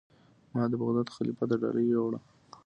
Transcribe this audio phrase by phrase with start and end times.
[0.53, 2.19] ما د بغداد خلیفه ته ډالۍ یووړه.